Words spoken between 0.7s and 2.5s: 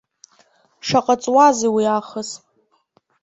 Шаҟа ҵуазеи уи аахыс.